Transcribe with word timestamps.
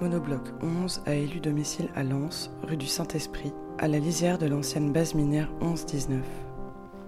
Monobloc 0.00 0.40
11 0.62 1.02
a 1.04 1.14
élu 1.14 1.40
domicile 1.40 1.90
à 1.94 2.02
Lens, 2.02 2.50
rue 2.62 2.78
du 2.78 2.86
Saint-Esprit, 2.86 3.52
à 3.78 3.86
la 3.86 3.98
lisière 3.98 4.38
de 4.38 4.46
l'ancienne 4.46 4.94
base 4.94 5.14
minière 5.14 5.50
11-19. 5.60 6.20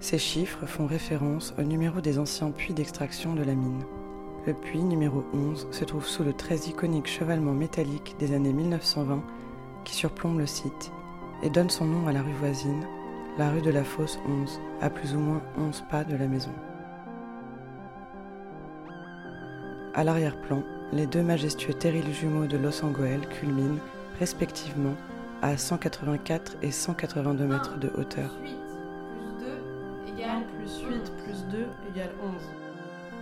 Ces 0.00 0.18
chiffres 0.18 0.66
font 0.66 0.86
référence 0.86 1.54
au 1.58 1.62
numéro 1.62 2.02
des 2.02 2.18
anciens 2.18 2.50
puits 2.50 2.74
d'extraction 2.74 3.34
de 3.34 3.44
la 3.44 3.54
mine. 3.54 3.82
Le 4.46 4.52
puits 4.52 4.82
numéro 4.82 5.24
11 5.32 5.68
se 5.70 5.84
trouve 5.86 6.06
sous 6.06 6.22
le 6.22 6.34
très 6.34 6.56
iconique 6.68 7.06
chevalement 7.06 7.54
métallique 7.54 8.14
des 8.18 8.34
années 8.34 8.52
1920 8.52 9.22
qui 9.84 9.94
surplombe 9.94 10.38
le 10.38 10.46
site 10.46 10.92
et 11.42 11.48
donne 11.48 11.70
son 11.70 11.86
nom 11.86 12.06
à 12.08 12.12
la 12.12 12.20
rue 12.20 12.34
voisine, 12.34 12.86
la 13.38 13.48
rue 13.48 13.62
de 13.62 13.70
la 13.70 13.84
Fosse 13.84 14.20
11, 14.28 14.60
à 14.82 14.90
plus 14.90 15.14
ou 15.14 15.18
moins 15.18 15.40
11 15.56 15.82
pas 15.90 16.04
de 16.04 16.14
la 16.14 16.26
maison. 16.26 16.52
À 19.94 20.04
l'arrière-plan, 20.04 20.62
les 20.92 21.06
deux 21.06 21.22
majestueux 21.22 21.72
terrils 21.72 22.12
jumeaux 22.12 22.46
de 22.46 22.58
Los 22.58 22.84
Angeles 22.84 23.20
culminent, 23.30 23.78
respectivement, 24.18 24.94
à 25.40 25.56
184 25.56 26.56
et 26.62 26.70
182 26.70 27.46
mètres 27.46 27.78
de 27.78 27.90
hauteur. 27.96 28.30
8 28.42 28.56
plus 29.10 29.46
2 29.46 30.14
égale 30.14 30.42
plus 30.58 30.82
8 30.88 31.12
plus 31.24 31.46
2 31.50 31.66
égale 31.94 32.10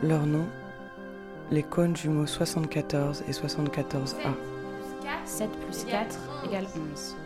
11. 0.03 0.09
Leur 0.09 0.27
nom 0.27 0.47
Les 1.51 1.62
cônes 1.62 1.97
jumeaux 1.97 2.27
74 2.27 3.25
et 3.29 3.33
74A. 3.33 4.34
7 5.25 5.51
plus 5.51 5.84
4 5.84 6.19
égale 6.49 6.67
11. 6.93 7.17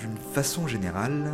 D'une 0.00 0.16
façon 0.18 0.66
générale, 0.66 1.32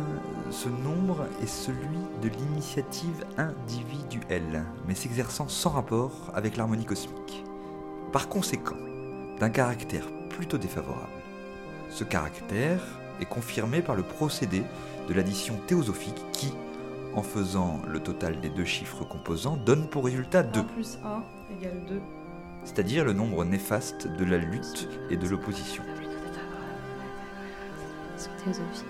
ce 0.49 0.69
nombre 0.69 1.27
est 1.41 1.47
celui 1.47 1.97
de 2.21 2.29
l'initiative 2.29 3.25
individuelle, 3.37 4.63
mais 4.87 4.95
s'exerçant 4.95 5.49
sans 5.49 5.71
rapport 5.71 6.31
avec 6.33 6.55
l'harmonie 6.55 6.85
cosmique. 6.85 7.43
Par 8.13 8.29
conséquent, 8.29 8.77
d'un 9.39 9.49
caractère 9.49 10.05
plutôt 10.29 10.57
défavorable. 10.57 11.11
Ce 11.89 12.05
caractère 12.05 12.81
est 13.19 13.25
confirmé 13.25 13.81
par 13.81 13.95
le 13.95 14.03
procédé 14.03 14.63
de 15.09 15.13
l'addition 15.13 15.55
théosophique 15.67 16.23
qui, 16.31 16.53
en 17.15 17.21
faisant 17.21 17.81
le 17.87 17.99
total 17.99 18.39
des 18.39 18.49
deux 18.49 18.65
chiffres 18.65 19.03
composants, 19.03 19.57
donne 19.57 19.89
pour 19.89 20.05
résultat 20.05 20.41
2, 20.41 20.59
1 20.61 20.63
plus 20.63 20.99
1 21.03 21.23
égale 21.57 21.85
2. 21.89 21.99
c'est-à-dire 22.63 23.03
le 23.03 23.13
nombre 23.13 23.43
néfaste 23.43 24.07
de 24.07 24.23
la 24.23 24.37
lutte 24.37 24.87
et 25.09 25.17
de 25.17 25.27
l'opposition. 25.27 25.83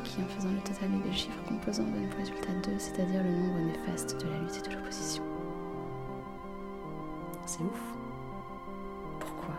Qui, 0.03 0.21
en 0.21 0.27
faisant 0.27 0.49
le 0.49 0.59
total 0.59 0.91
des 0.91 1.09
deux 1.09 1.15
chiffres 1.15 1.43
composants, 1.47 1.83
donne 1.83 2.07
pour 2.09 2.19
résultat 2.19 2.53
2, 2.63 2.71
c'est-à-dire 2.77 3.23
le 3.23 3.31
nombre 3.31 3.59
néfaste 3.59 4.21
de 4.21 4.29
la 4.29 4.37
lutte 4.39 4.57
et 4.63 4.69
de 4.69 4.75
l'opposition. 4.75 5.23
C'est 7.45 7.61
ouf. 7.61 7.81
Pourquoi? 9.19 9.55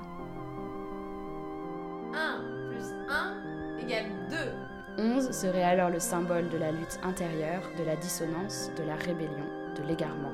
1 2.14 2.70
plus 2.70 2.92
1 3.08 3.78
égale 3.78 4.12
2. 4.30 4.36
11 4.96 5.30
serait 5.32 5.64
alors 5.64 5.90
le 5.90 5.98
symbole 5.98 6.48
de 6.50 6.58
la 6.58 6.70
lutte 6.70 7.00
intérieure, 7.02 7.62
de 7.76 7.84
la 7.84 7.96
dissonance, 7.96 8.70
de 8.76 8.84
la 8.84 8.94
rébellion, 8.94 9.46
de 9.76 9.82
l'égarement. 9.88 10.32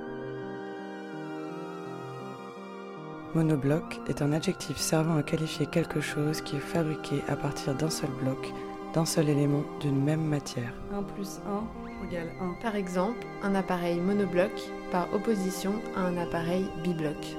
Monobloc 3.35 4.01
est 4.09 4.23
un 4.23 4.33
adjectif 4.33 4.77
servant 4.77 5.17
à 5.17 5.23
qualifier 5.23 5.67
quelque 5.67 6.01
chose 6.01 6.41
qui 6.43 6.57
est 6.57 6.61
fabriqué 6.61 7.23
à 7.29 7.37
partir 7.37 7.75
d'un 7.75 7.89
seul 7.89 8.11
bloc, 8.23 8.53
d'un 8.95 9.05
seul 9.05 9.29
élément, 9.29 9.63
d'une 9.81 10.03
même 10.03 10.23
matière. 10.23 10.73
1 10.93 11.03
plus 11.03 11.41
1 11.47 12.07
égale 12.09 12.29
1. 12.41 12.55
Par 12.63 12.77
exemple, 12.77 13.27
un 13.43 13.55
appareil 13.55 13.99
monobloc 14.01 14.51
par 14.91 15.13
opposition 15.15 15.75
à 15.97 16.01
un 16.01 16.17
appareil 16.17 16.67
bibloc. 16.83 17.37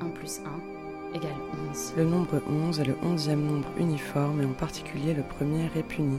1 0.00 0.08
plus 0.10 0.40
1 1.12 1.16
égale 1.16 1.30
11. 1.70 1.94
Le 1.96 2.04
nombre 2.04 2.42
11 2.48 2.80
est 2.80 2.84
le 2.84 2.96
onzième 3.02 3.44
nombre 3.44 3.68
uniforme 3.78 4.42
et 4.42 4.44
en 4.46 4.52
particulier 4.52 5.14
le 5.14 5.22
premier 5.22 5.66
répuni. 5.68 6.18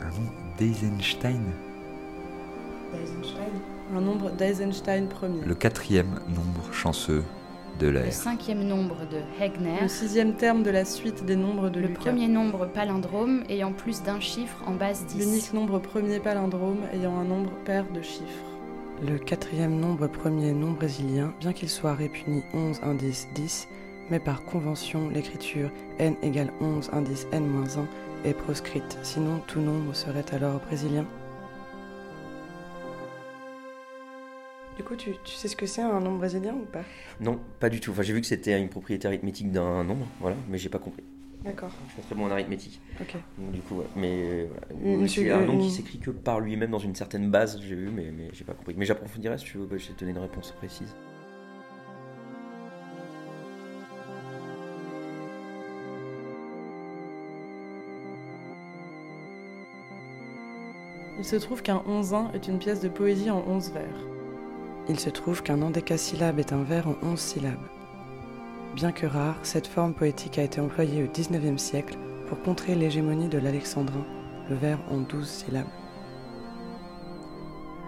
Un 0.00 0.06
nom 0.06 0.30
d'Eisenstein, 0.58 1.40
Un 3.94 4.00
nombre 4.00 4.30
d'Eisenstein 4.30 5.08
premier. 5.08 5.40
le 5.44 5.54
quatrième 5.54 6.20
nombre 6.28 6.72
chanceux 6.72 7.24
de 7.78 7.88
Le 7.88 8.10
cinquième 8.10 8.62
nombre 8.64 8.96
de 9.10 9.18
Hegner. 9.42 9.80
Le 9.82 9.88
sixième 9.88 10.34
terme 10.34 10.62
de 10.62 10.70
la 10.70 10.84
suite 10.84 11.24
des 11.24 11.36
nombres 11.36 11.70
de 11.70 11.80
Le 11.80 11.88
Lucas. 11.88 12.00
premier 12.00 12.28
nombre 12.28 12.66
palindrome 12.66 13.42
ayant 13.48 13.72
plus 13.72 14.02
d'un 14.02 14.20
chiffre 14.20 14.56
en 14.66 14.72
base 14.72 15.04
10. 15.06 15.18
L'unique 15.18 15.52
nombre 15.52 15.78
premier 15.78 16.20
palindrome 16.20 16.80
ayant 16.92 17.16
un 17.18 17.24
nombre 17.24 17.50
pair 17.64 17.84
de 17.92 18.02
chiffres. 18.02 18.44
Le 19.02 19.18
quatrième 19.18 19.78
nombre 19.78 20.06
premier 20.06 20.52
non 20.52 20.70
brésilien, 20.70 21.34
bien 21.40 21.52
qu'il 21.52 21.68
soit 21.68 21.94
répuni 21.94 22.44
11 22.54 22.80
indice 22.84 23.28
10, 23.34 23.68
mais 24.10 24.20
par 24.20 24.44
convention, 24.44 25.08
l'écriture 25.08 25.70
n 25.98 26.14
égale 26.22 26.52
11 26.60 26.90
indice 26.92 27.26
n-1 27.32 27.86
est 28.24 28.34
proscrite, 28.34 28.98
sinon 29.02 29.40
tout 29.46 29.60
nombre 29.60 29.94
serait 29.94 30.24
alors 30.32 30.60
brésilien. 30.60 31.06
Du 34.76 34.82
coup, 34.82 34.96
tu, 34.96 35.12
tu 35.24 35.34
sais 35.34 35.46
ce 35.48 35.54
que 35.56 35.66
c'est 35.66 35.82
un 35.82 36.00
nombre 36.00 36.18
brésilien 36.18 36.54
ou 36.54 36.64
pas? 36.64 36.82
Non, 37.20 37.38
pas 37.60 37.68
du 37.70 37.80
tout. 37.80 37.92
Enfin, 37.92 38.02
j'ai 38.02 38.12
vu 38.12 38.20
que 38.20 38.26
c'était 38.26 38.58
une 38.60 38.68
propriété 38.68 39.06
arithmétique 39.06 39.52
d'un 39.52 39.84
nombre, 39.84 40.06
voilà, 40.20 40.36
mais 40.48 40.58
j'ai 40.58 40.68
pas 40.68 40.78
compris. 40.80 41.04
D'accord, 41.44 41.68
Je 41.86 41.92
suis 41.92 42.00
pas 42.00 42.06
très 42.06 42.14
bon 42.16 42.24
en 42.26 42.30
arithmétique. 42.30 42.80
ok. 43.00 43.16
Donc, 43.38 43.52
du 43.52 43.60
coup, 43.60 43.76
ouais. 43.76 43.84
Mais 43.96 44.10
euh, 44.22 44.46
voilà. 44.82 45.08
c'est 45.08 45.30
un 45.30 45.44
nom 45.44 45.58
qui 45.58 45.64
une- 45.66 45.70
s'écrit 45.70 45.98
que 45.98 46.10
par 46.10 46.40
lui-même 46.40 46.70
dans 46.70 46.78
une 46.78 46.94
certaine 46.94 47.30
base, 47.30 47.60
j'ai 47.60 47.74
vu, 47.74 47.90
mais, 47.94 48.10
mais 48.16 48.30
j'ai 48.32 48.44
pas 48.44 48.54
compris. 48.54 48.74
Mais 48.76 48.86
j'approfondirai 48.86 49.36
si 49.38 49.44
tu 49.44 49.58
veux, 49.58 49.66
bah, 49.66 49.76
je 49.78 49.88
vais 49.88 49.94
te 49.94 50.00
donner 50.00 50.12
une 50.12 50.18
réponse 50.18 50.52
précise. 50.52 50.94
Il 61.18 61.24
se 61.24 61.36
trouve 61.36 61.62
qu'un 61.62 61.82
11-1 61.86 62.32
est 62.32 62.48
une 62.48 62.58
pièce 62.58 62.80
de 62.80 62.88
poésie 62.88 63.30
en 63.30 63.44
11 63.46 63.70
vers. 63.70 64.06
Il 64.86 65.00
se 65.00 65.08
trouve 65.08 65.42
qu'un 65.42 65.62
endécasyllabe 65.62 66.38
est 66.38 66.52
un 66.52 66.62
vers 66.62 66.88
en 66.88 66.96
11 67.02 67.18
syllabes. 67.18 67.68
Bien 68.74 68.92
que 68.92 69.06
rare, 69.06 69.36
cette 69.42 69.66
forme 69.66 69.94
poétique 69.94 70.38
a 70.38 70.42
été 70.42 70.60
employée 70.60 71.02
au 71.02 71.06
XIXe 71.06 71.62
siècle 71.62 71.96
pour 72.28 72.42
contrer 72.42 72.74
l'hégémonie 72.74 73.28
de 73.28 73.38
l'alexandrin, 73.38 74.04
le 74.50 74.56
vers 74.56 74.78
en 74.90 74.98
12 74.98 75.26
syllabes. 75.26 75.64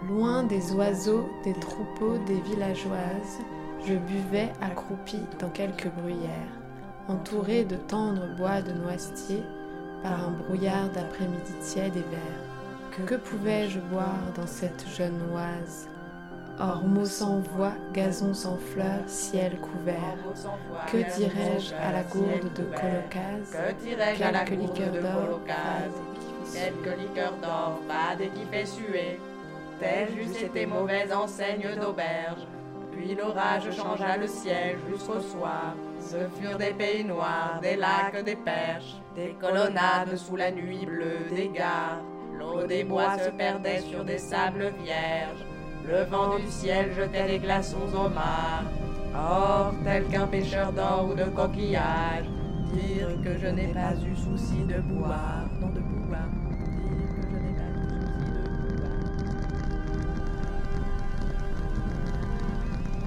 Loin 0.09 0.45
des 0.45 0.73
oiseaux, 0.73 1.29
des 1.45 1.53
troupeaux, 1.53 2.17
des 2.27 2.41
villageoises, 2.41 3.41
je 3.87 3.95
buvais 3.95 4.53
accroupi 4.63 5.19
dans 5.39 5.51
quelques 5.51 5.91
bruyères, 6.01 6.61
entouré 7.09 7.65
de 7.65 7.77
tendres 7.77 8.34
bois 8.37 8.63
de 8.63 8.73
noisetiers 8.73 9.43
par 10.03 10.28
un 10.28 10.31
brouillard 10.31 10.89
d'après-midi 10.91 11.53
tiède 11.61 11.97
et 11.97 12.11
vert. 12.11 13.07
Que 13.07 13.17
pouvais-je 13.17 13.81
boire 13.81 14.33
dans 14.34 14.47
cette 14.47 14.87
jeune 14.97 15.21
oise? 15.34 15.91
Ormeaux 16.59 17.05
sans 17.05 17.41
voix, 17.41 17.75
gazon 17.93 18.33
sans 18.33 18.57
fleurs, 18.57 19.07
ciel 19.07 19.59
couvert. 19.60 20.16
Que 20.91 20.97
dirais-je 21.19 21.75
à 21.75 21.92
la 21.92 22.03
gourde 22.04 22.51
de 22.54 22.63
Colocase? 22.63 23.51
Que 23.51 23.84
dirais-je 23.84 24.22
à 24.22 24.33
la 24.33 24.45
Quelques 24.45 24.59
gourde 24.59 24.72
liqueurs 24.72 24.92
de 24.92 25.01
d'or, 25.01 25.13
Colocase? 25.27 26.03
Quelques 26.54 26.98
liqueurs 26.98 27.36
d'or, 27.42 27.81
fade 27.86 28.22
et 28.22 28.28
qui 28.28 28.47
fait 28.47 28.65
suer. 28.65 29.21
Telles 29.78 30.15
juste 30.15 30.42
été 30.42 30.65
mauvaises 30.65 31.13
enseignes 31.13 31.77
d'auberge. 31.78 32.47
Puis 32.91 33.15
l'orage 33.15 33.71
changea 33.77 34.16
le 34.16 34.27
ciel 34.27 34.78
jusqu'au 34.91 35.21
soir. 35.21 35.75
Ce 36.01 36.16
furent 36.41 36.57
des 36.57 36.72
pays 36.72 37.04
noirs, 37.04 37.59
des 37.60 37.77
lacs, 37.77 38.25
des 38.25 38.36
perches, 38.36 38.97
des 39.15 39.36
colonnades 39.39 40.16
sous 40.16 40.36
la 40.36 40.51
nuit 40.51 40.86
bleue 40.86 41.28
des 41.34 41.48
gares. 41.48 42.01
L'eau 42.39 42.66
des 42.66 42.84
bois 42.84 43.19
se 43.19 43.28
perdait 43.28 43.81
sur 43.81 44.04
des 44.04 44.19
sables 44.19 44.72
vierges. 44.83 45.45
Le 45.88 46.03
vent 46.04 46.36
du 46.36 46.48
ciel 46.48 46.92
jetait 46.94 47.28
des 47.28 47.38
glaçons 47.38 47.77
au 47.94 48.09
mar. 48.09 48.65
Or, 49.15 49.72
tel 49.84 50.04
qu'un 50.06 50.27
pêcheur 50.27 50.72
d'or 50.72 51.10
ou 51.10 51.15
de 51.15 51.24
coquillages, 51.24 52.27
dire 52.72 53.09
que 53.22 53.38
je 53.38 53.47
n'ai 53.47 53.68
pas 53.68 53.94
eu 53.94 54.16
souci 54.16 54.65
de 54.65 54.80
boire, 54.80 55.44
non 55.60 55.68
de 55.68 55.80
boire. 55.80 55.97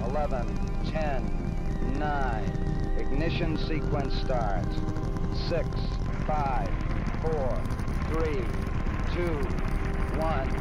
11, 0.01 0.45
10, 0.85 0.93
9. 1.99 2.09
Ignition 2.99 3.57
sequence 3.57 4.13
starts. 4.21 4.63
6, 5.49 5.49
5, 5.49 5.65
4, 6.27 6.69
3, 7.23 7.57
2, 9.13 9.39
1, 10.19 10.58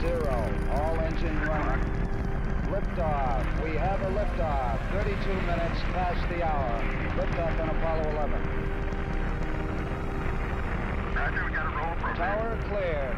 0. 0.00 0.28
All 0.72 1.00
engine 1.00 1.40
running. 1.42 1.82
Liftoff. 2.70 3.44
We 3.64 3.76
have 3.76 4.00
a 4.02 4.10
liftoff. 4.10 4.78
32 4.92 5.34
minutes 5.42 5.80
past 5.92 6.28
the 6.28 6.42
hour. 6.42 6.82
Liftoff 7.16 7.60
on 7.60 7.68
Apollo 7.70 8.10
11. 8.10 8.68
Tower 12.16 12.58
cleared. 12.68 13.16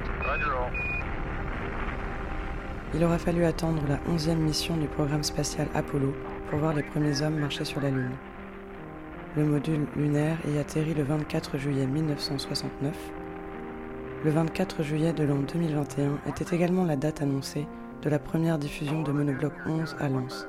Il 2.94 3.04
aura 3.04 3.18
fallu 3.18 3.44
attendre 3.44 3.82
la 3.88 3.98
11e 4.12 4.36
mission 4.36 4.76
du 4.76 4.86
programme 4.86 5.22
spatial 5.22 5.68
Apollo 5.74 6.14
pour 6.48 6.58
voir 6.58 6.74
les 6.74 6.82
premiers 6.82 7.22
hommes 7.22 7.38
marcher 7.38 7.64
sur 7.64 7.80
la 7.80 7.90
Lune. 7.90 8.16
Le 9.36 9.44
module 9.44 9.86
lunaire 9.96 10.38
y 10.48 10.58
atterrit 10.58 10.94
le 10.94 11.04
24 11.04 11.56
juillet 11.58 11.86
1969. 11.86 13.19
Le 14.22 14.30
24 14.30 14.82
juillet 14.82 15.14
de 15.14 15.24
l'an 15.24 15.38
2021 15.50 16.18
était 16.26 16.54
également 16.54 16.84
la 16.84 16.96
date 16.96 17.22
annoncée 17.22 17.66
de 18.02 18.10
la 18.10 18.18
première 18.18 18.58
diffusion 18.58 19.00
de 19.00 19.12
Monobloc 19.12 19.54
11 19.64 19.96
à 19.98 20.10
Lens. 20.10 20.46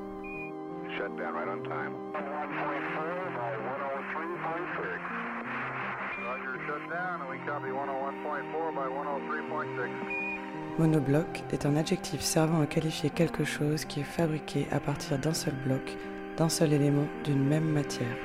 Monobloc 10.78 11.44
est 11.54 11.66
un 11.66 11.78
adjectif 11.78 12.20
servant 12.20 12.60
à 12.60 12.66
qualifier 12.66 13.10
quelque 13.10 13.46
chose 13.46 13.86
qui 13.86 14.02
est 14.02 14.04
fabriqué 14.04 14.68
à 14.74 14.82
partir 14.82 15.18
d'un 15.18 15.34
seul 15.34 15.54
bloc, 15.66 15.96
d'un 16.36 16.50
seul 16.50 16.74
élément, 16.74 17.08
d'une 17.24 17.48
même 17.48 17.72
matière. 17.72 18.18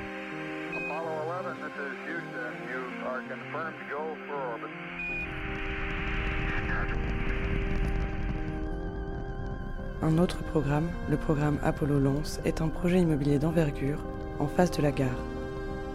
Un 10.02 10.19
autre 10.19 10.43
programme, 10.44 10.88
le 11.08 11.17
programme 11.17 11.58
Apollo 11.62 11.99
Lance, 11.99 12.40
est 12.44 12.61
un 12.61 12.69
projet 12.69 13.00
immobilier 13.00 13.38
d'envergure 13.38 13.99
en 14.38 14.46
face 14.46 14.70
de 14.70 14.82
la 14.82 14.93
gare. 14.93 15.25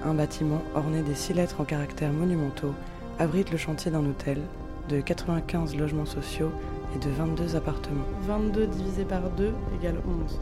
Un 0.04 0.14
bâtiment 0.14 0.62
orné 0.76 1.02
des 1.02 1.16
six 1.16 1.34
lettres 1.34 1.62
en 1.62 1.64
caractères 1.64 2.12
monumentaux 2.12 2.74
abrite 3.20 3.52
le 3.52 3.58
chantier 3.58 3.92
d'un 3.92 4.06
hôtel, 4.06 4.42
de 4.90 5.00
95 5.00 5.76
logements 5.76 6.06
sociaux 6.06 6.52
et 6.96 7.00
de 7.00 7.10
22 7.12 7.56
appartements. 7.56 8.06
22 8.24 8.68
divisé 8.68 9.06
par 9.06 9.30
2 9.30 9.54
égale 9.80 10.02
11. 10.06 10.42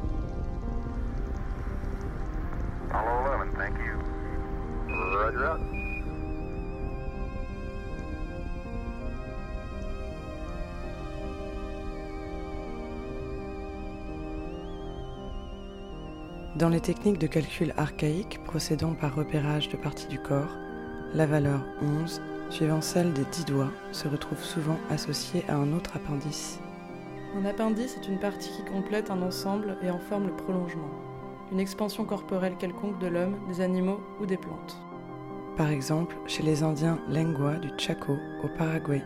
Dans 16.55 16.69
les 16.69 16.79
techniques 16.79 17.19
de 17.19 17.27
calcul 17.27 17.73
archaïques 17.77 18.43
procédant 18.43 18.93
par 18.93 19.13
repérage 19.15 19.69
de 19.69 19.77
parties 19.77 20.07
du 20.07 20.17
corps, 20.17 20.57
la 21.13 21.27
valeur 21.27 21.63
11, 21.81 22.21
suivant 22.49 22.81
celle 22.81 23.13
des 23.13 23.23
10 23.25 23.45
doigts, 23.45 23.71
se 23.91 24.07
retrouve 24.07 24.43
souvent 24.43 24.77
associée 24.89 25.45
à 25.47 25.55
un 25.55 25.73
autre 25.73 25.95
appendice. 25.95 26.59
Un 27.37 27.45
appendice 27.45 27.95
est 27.97 28.07
une 28.07 28.19
partie 28.19 28.49
qui 28.49 28.65
complète 28.65 29.11
un 29.11 29.21
ensemble 29.21 29.77
et 29.83 29.91
en 29.91 29.99
forme 29.99 30.25
le 30.25 30.35
prolongement, 30.35 30.89
une 31.51 31.59
expansion 31.59 32.03
corporelle 32.03 32.57
quelconque 32.57 32.97
de 32.97 33.07
l'homme, 33.07 33.37
des 33.47 33.61
animaux 33.61 33.99
ou 34.19 34.25
des 34.25 34.37
plantes. 34.37 34.81
Par 35.55 35.69
exemple, 35.69 36.15
chez 36.25 36.41
les 36.41 36.63
Indiens 36.63 36.99
Lengua 37.09 37.57
du 37.57 37.69
Chaco, 37.77 38.17
au 38.43 38.47
Paraguay, 38.57 39.03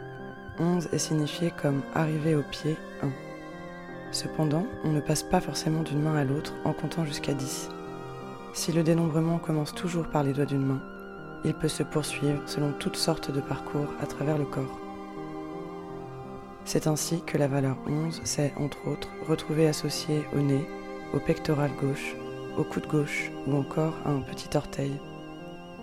11 0.60 0.88
est 0.94 0.98
signifié 0.98 1.52
comme 1.62 1.82
arrivé 1.94 2.36
au 2.36 2.44
pied 2.44 2.78
1. 3.02 3.10
Cependant, 4.14 4.68
on 4.84 4.92
ne 4.92 5.00
passe 5.00 5.24
pas 5.24 5.42
forcément 5.42 5.82
d'une 5.82 6.04
main 6.04 6.16
à 6.16 6.24
l'autre 6.24 6.54
en 6.66 6.72
comptant 6.72 7.04
jusqu'à 7.04 7.34
10. 7.34 7.70
Si 8.54 8.72
le 8.72 8.84
dénombrement 8.84 9.40
commence 9.40 9.74
toujours 9.74 10.08
par 10.08 10.24
les 10.24 10.34
doigts 10.34 10.46
d'une 10.46 10.66
main, 10.66 10.82
il 11.44 11.56
peut 11.56 11.68
se 11.68 11.82
poursuivre 11.82 12.40
selon 12.46 12.74
toutes 12.74 12.96
sortes 12.96 13.32
de 13.32 13.42
parcours 13.42 13.92
à 14.00 14.06
travers 14.06 14.38
le 14.38 14.46
corps. 14.46 14.80
C'est 16.64 16.86
ainsi 16.86 17.24
que 17.26 17.40
la 17.40 17.48
valeur 17.48 17.76
11 17.88 18.22
s'est, 18.24 18.54
entre 18.58 18.88
autres, 18.88 19.10
retrouvée 19.28 19.68
associée 19.68 20.24
au 20.38 20.42
nez, 20.42 20.66
au 21.16 21.20
pectoral 21.20 21.72
gauche, 21.82 22.16
au 22.56 22.64
coude 22.64 22.88
gauche 22.88 23.32
ou 23.48 23.56
encore 23.56 23.96
à 24.06 24.12
un 24.12 24.22
petit 24.22 24.56
orteil. 24.56 24.92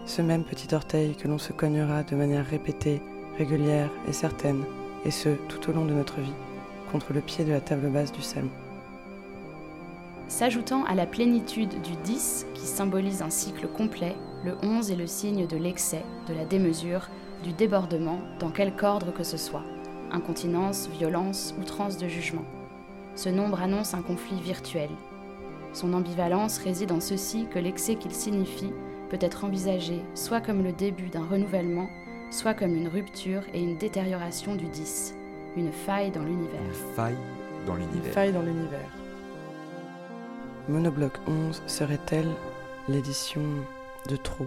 Ce 0.06 0.22
même 0.22 0.44
petit 0.44 0.72
orteil 0.72 1.16
que 1.16 1.26
l'on 1.26 1.38
se 1.38 1.52
cognera 1.52 2.04
de 2.04 2.14
manière 2.14 2.46
répétée, 2.46 3.02
régulière 3.38 3.90
et 4.06 4.12
certaine, 4.12 4.64
et 5.04 5.10
ce 5.10 5.30
tout 5.48 5.68
au 5.68 5.72
long 5.72 5.84
de 5.84 5.94
notre 5.94 6.20
vie 6.20 6.32
contre 6.90 7.12
le 7.12 7.20
pied 7.20 7.44
de 7.44 7.52
la 7.52 7.60
table 7.60 7.88
basse 7.88 8.12
du 8.12 8.22
salon. 8.22 8.50
S'ajoutant 10.28 10.84
à 10.84 10.94
la 10.94 11.06
plénitude 11.06 11.82
du 11.82 11.96
10, 12.04 12.46
qui 12.54 12.66
symbolise 12.66 13.22
un 13.22 13.31
cycle 13.31 13.66
complet, 13.66 14.14
le 14.44 14.54
11 14.62 14.90
est 14.90 14.96
le 14.96 15.06
signe 15.06 15.46
de 15.46 15.56
l'excès, 15.56 16.04
de 16.28 16.34
la 16.34 16.44
démesure, 16.44 17.08
du 17.42 17.52
débordement, 17.52 18.20
dans 18.38 18.50
quelque 18.50 18.84
ordre 18.84 19.12
que 19.12 19.25
ce 19.25 19.37
soit. 19.37 19.64
Incontinence, 20.12 20.88
violence, 20.88 21.54
outrance 21.60 21.98
de 21.98 22.08
jugement. 22.08 22.44
Ce 23.16 23.28
nombre 23.28 23.60
annonce 23.60 23.94
un 23.94 24.02
conflit 24.02 24.40
virtuel. 24.40 24.90
Son 25.72 25.92
ambivalence 25.94 26.58
réside 26.58 26.92
en 26.92 27.00
ceci 27.00 27.46
que 27.50 27.58
l'excès 27.58 27.96
qu'il 27.96 28.12
signifie 28.12 28.72
peut 29.08 29.19
être 29.20 29.44
envisagé 29.44 30.00
soit 30.14 30.40
comme 30.40 30.62
le 30.62 30.72
début 30.72 31.08
d'un 31.08 31.26
renouvellement, 31.26 31.88
soit 32.31 32.54
comme 32.54 32.75
une 32.75 32.88
rupture 32.88 33.42
et 33.52 33.60
une 33.60 33.76
détérioration 33.76 34.54
du 34.54 34.66
10 34.66 35.16
une 35.56 35.73
faille 35.73 36.11
dans 36.11 36.23
l'univers. 36.23 36.61
Une 36.61 36.94
faille 36.94 37.17
dans 37.67 37.76
Une 37.76 37.87
l'univers. 37.87 38.12
faille 38.12 38.32
dans 38.32 38.43
l'univers. 38.43 38.88
Monobloc 40.69 41.12
11 41.26 41.62
serait-elle 41.67 42.29
l'édition 42.88 43.43
de 44.08 44.17
trop 44.17 44.47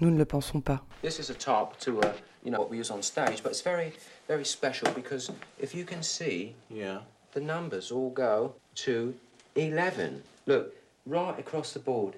Nous 0.00 0.10
ne 0.10 0.18
le 0.18 0.24
pensons 0.24 0.60
pas. 0.60 0.82
This 1.02 1.18
is 1.18 1.30
a 1.30 1.34
top 1.34 1.78
to 1.80 1.98
uh, 2.00 2.06
you 2.44 2.50
know 2.50 2.60
what 2.60 2.70
we 2.70 2.78
use 2.78 2.90
on 2.90 3.02
stage, 3.02 3.42
but 3.42 3.50
it's 3.50 3.62
very, 3.62 3.92
very 4.28 4.44
special 4.44 4.88
because 4.94 5.30
if 5.60 5.74
you 5.74 5.84
can 5.84 6.02
see, 6.02 6.54
Yeah. 6.70 6.98
the 7.34 7.40
numbers 7.40 7.90
all 7.92 8.10
go 8.10 8.54
to 8.86 9.14
11. 9.56 10.22
Look, 10.46 10.72
right 11.06 11.38
across 11.38 11.72
the 11.72 11.80
board. 11.80 12.14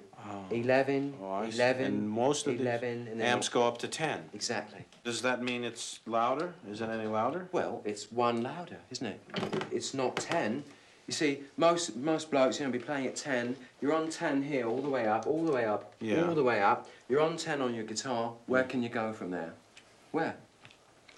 11, 0.51 1.15
Oh, 1.23 1.31
I 1.31 1.51
see. 1.51 1.57
11, 1.57 1.85
And 1.85 2.09
most 2.11 2.47
of 2.47 2.61
11, 2.61 3.05
the 3.07 3.11
and 3.13 3.21
then 3.21 3.27
amps 3.27 3.49
go 3.49 3.67
up 3.67 3.79
to 3.79 3.89
10. 3.89 4.31
Exactly. 4.35 4.85
Does 5.05 5.23
that 5.23 5.43
mean 5.43 5.65
it's 5.65 6.01
louder? 6.07 6.55
Is 6.71 6.81
it 6.81 6.89
any 6.89 7.07
louder? 7.07 7.49
Well, 7.53 7.83
it's 7.85 8.11
one 8.13 8.43
louder, 8.43 8.77
isn't 8.91 9.07
it? 9.07 9.21
It's 9.71 9.95
not 9.95 10.17
10. 10.17 10.65
You 11.07 11.13
see, 11.15 11.41
most 11.57 11.97
most 11.97 12.31
blokes, 12.31 12.61
you 12.61 12.67
know, 12.67 12.71
be 12.73 12.79
playing 12.79 13.07
at 13.07 13.17
10. 13.17 13.57
You're 13.81 13.95
on 13.95 14.11
10 14.11 14.43
here, 14.43 14.67
all 14.69 14.81
the 14.81 14.89
way 14.89 15.07
up, 15.09 15.27
all 15.27 15.45
the 15.45 15.51
way 15.53 15.65
up, 15.65 15.95
Yeah. 16.01 16.25
all 16.29 16.35
the 16.35 16.45
way 16.45 16.63
up. 16.63 16.89
You're 17.09 17.21
on 17.23 17.37
10 17.37 17.61
on 17.61 17.75
your 17.75 17.85
guitar. 17.85 18.35
Where 18.47 18.63
can 18.65 18.83
you 18.83 18.89
go 18.89 19.13
from 19.13 19.31
there? 19.33 19.53
Where? 20.13 20.37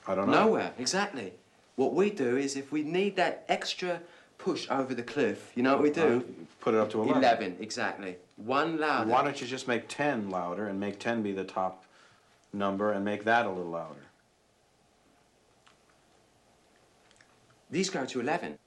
I 0.06 0.14
don't 0.14 0.30
know. 0.30 0.44
Nowhere, 0.46 0.72
exactly. 0.78 1.34
What 1.76 1.92
we 1.94 2.10
do 2.10 2.36
is 2.36 2.56
if 2.56 2.72
we 2.72 2.82
need 2.82 3.16
that 3.16 3.44
extra 3.48 4.00
push 4.38 4.66
over 4.70 4.94
the 4.94 5.02
cliff, 5.02 5.52
you 5.54 5.62
know 5.62 5.74
what 5.74 5.82
we 5.82 5.90
do? 5.90 6.24
Put 6.62 6.74
it 6.74 6.80
up 6.80 6.90
to 6.90 7.02
11. 7.02 7.24
11, 7.24 7.56
exactly. 7.58 8.16
One 8.36 8.78
louder. 8.78 9.10
Why 9.10 9.24
don't 9.24 9.40
you 9.40 9.48
just 9.48 9.66
make 9.66 9.88
10 9.88 10.30
louder 10.30 10.68
and 10.68 10.78
make 10.78 11.00
10 11.00 11.20
be 11.20 11.32
the 11.32 11.42
top 11.42 11.84
number 12.52 12.92
and 12.92 13.04
make 13.04 13.24
that 13.24 13.46
a 13.46 13.48
little 13.48 13.72
louder? 13.72 14.06
These 17.68 17.90
go 17.90 18.06
to 18.06 18.20
11. 18.20 18.58